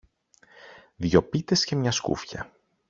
[0.95, 2.51] δυο πίτες και μια σκούφια.